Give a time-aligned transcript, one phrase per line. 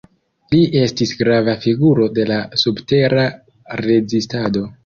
[0.53, 3.29] Li estis grava figuro de la subtera
[3.89, 4.69] rezistado.